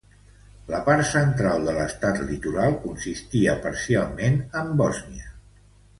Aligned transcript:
La 0.69 0.77
part 0.87 1.05
central 1.09 1.67
de 1.67 1.75
l'estat 1.75 2.17
litoral 2.31 2.73
consistia 2.87 3.57
parcialment 3.67 4.41
en 4.63 4.77
Bòsnia. 4.81 5.29